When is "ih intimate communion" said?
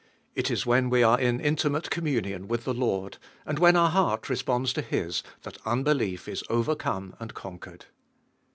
1.21-2.47